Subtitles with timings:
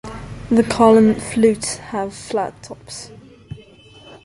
[0.49, 3.11] The column flutes have flat tops.